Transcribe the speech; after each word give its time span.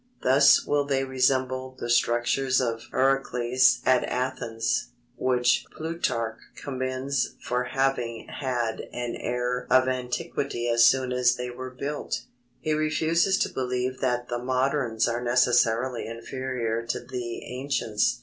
Thus 0.23 0.65
will 0.65 0.83
they 0.85 1.03
resemble 1.03 1.75
the 1.77 1.87
structures 1.87 2.59
of 2.59 2.87
Pericles 2.89 3.81
at 3.85 4.03
Athens, 4.05 4.87
which 5.15 5.63
Plutarch 5.77 6.39
commends 6.55 7.35
for 7.39 7.65
having 7.65 8.27
had 8.27 8.87
an 8.91 9.13
air 9.15 9.67
of 9.69 9.87
antiquity 9.87 10.67
as 10.67 10.83
soon 10.83 11.13
as 11.13 11.35
they 11.35 11.51
were 11.51 11.69
built." 11.69 12.21
He 12.61 12.73
refuses 12.73 13.37
to 13.37 13.53
believe 13.53 13.99
that 13.99 14.27
the 14.27 14.39
moderns 14.39 15.07
are 15.07 15.21
necessarily 15.21 16.07
inferior 16.07 16.83
to 16.87 16.99
the 16.99 17.43
ancients. 17.45 18.17